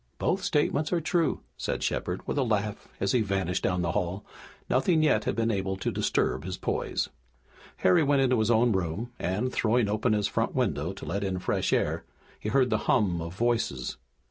[0.17, 4.25] "Both statements are true," said Shepard with a laugh as he vanished down the hail.
[4.67, 7.09] Nothing yet had been able to disturb his poise.
[7.77, 11.37] Harry went into his own room, and, throwing open his front window to let in
[11.37, 12.03] fresh air,
[12.39, 13.97] he heard the hum of voices.